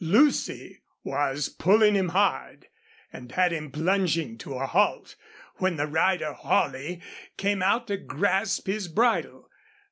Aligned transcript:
Lucy 0.03 0.81
was 1.03 1.47
pulling 1.47 1.93
him 1.93 2.09
hard, 2.09 2.65
and 3.13 3.33
had 3.33 3.53
him 3.53 3.69
plunging 3.69 4.35
to 4.35 4.55
a 4.55 4.65
halt, 4.65 5.15
when 5.57 5.75
the 5.75 5.85
rider 5.85 6.33
Holley 6.33 6.99
ran 7.43 7.61
out 7.61 7.85
to 7.85 7.97
grasp 7.97 8.65
his 8.65 8.87
bridle. 8.87 9.47